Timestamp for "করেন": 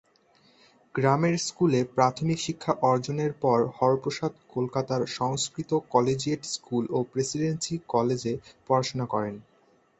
9.05-9.35